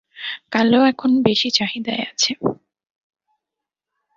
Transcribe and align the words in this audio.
কালো 0.51 0.79
এখন 0.85 1.11
বেশি 1.23 1.49
চাহিদায় 1.51 2.03
আছে। 2.11 2.31